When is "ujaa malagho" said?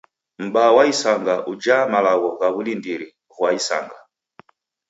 1.51-2.29